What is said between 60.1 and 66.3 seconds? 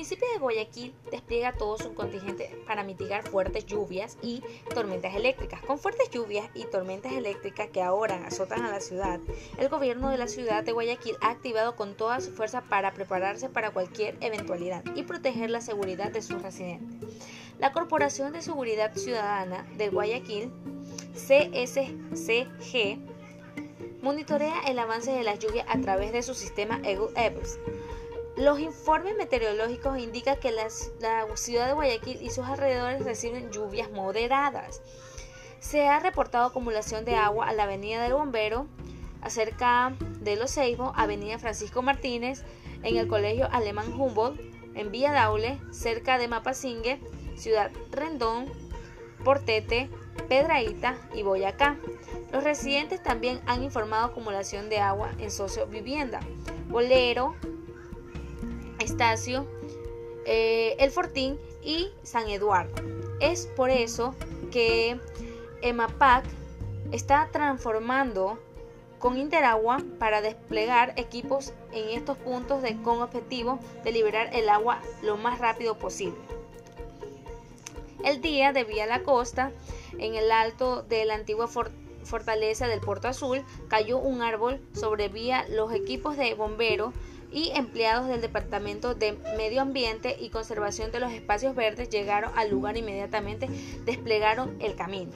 Eh, El Fortín y San Eduardo. Es por eso que EMAPAC